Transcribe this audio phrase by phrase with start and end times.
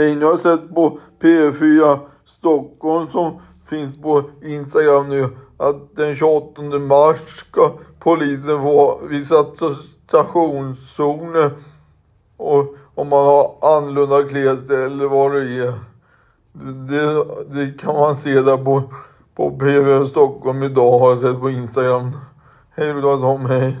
[0.00, 7.16] Hej, har sett på P4 Stockholm som finns på Instagram nu att den 28 mars
[7.36, 11.50] ska polisen få visitationszoner
[12.36, 15.74] och om man har annorlunda klädsel eller vad det är.
[16.88, 17.24] Det,
[17.54, 18.82] det kan man se där på,
[19.34, 22.16] på P4 Stockholm idag har jag sett på Instagram.
[22.70, 23.76] Hej då Tom, hej.